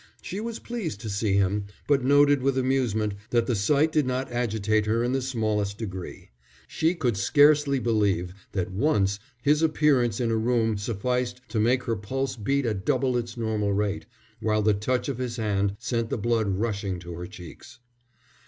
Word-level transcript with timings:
She 0.23 0.39
was 0.39 0.57
pleased 0.57 0.99
to 1.01 1.11
see 1.11 1.33
him, 1.33 1.65
but 1.87 2.03
noted 2.03 2.41
with 2.41 2.57
amusement 2.57 3.13
that 3.29 3.45
the 3.45 3.53
sight 3.55 3.91
did 3.91 4.07
not 4.07 4.31
agitate 4.31 4.87
her 4.87 5.03
in 5.03 5.11
the 5.11 5.21
smallest 5.21 5.77
degree. 5.77 6.31
She 6.67 6.95
could 6.95 7.15
scarcely 7.15 7.77
believe 7.77 8.33
that 8.53 8.71
once 8.71 9.19
his 9.43 9.61
appearance 9.61 10.19
in 10.19 10.31
a 10.31 10.37
room 10.37 10.79
sufficed 10.79 11.41
to 11.49 11.59
make 11.59 11.83
her 11.83 11.95
pulse 11.95 12.35
beat 12.35 12.65
at 12.65 12.83
double 12.83 13.15
its 13.15 13.37
normal 13.37 13.73
rate, 13.73 14.07
while 14.39 14.63
the 14.63 14.73
touch 14.73 15.07
of 15.07 15.19
his 15.19 15.35
hand 15.37 15.75
sent 15.77 16.09
the 16.09 16.17
blood 16.17 16.47
rushing 16.57 16.97
to 17.01 17.13
her 17.13 17.27
cheeks. 17.27 17.77